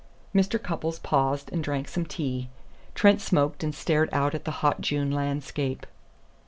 Mr. 0.33 0.59
Cupples 0.59 0.97
paused 0.97 1.51
and 1.53 1.63
drank 1.63 1.87
some 1.87 2.07
tea. 2.07 2.49
Trent 2.95 3.21
smoked 3.21 3.63
and 3.63 3.75
stared 3.75 4.09
out 4.11 4.33
at 4.33 4.45
the 4.45 4.49
hot 4.65 4.81
June 4.81 5.11
landscape. 5.11 5.85